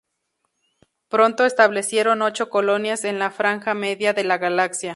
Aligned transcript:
Pronto 1.09 1.45
establecieron 1.45 2.23
ocho 2.23 2.49
colonias 2.49 3.03
en 3.05 3.19
la 3.19 3.29
"Franja 3.29 3.75
Media" 3.75 4.13
de 4.13 4.23
la 4.23 4.39
galaxia. 4.39 4.89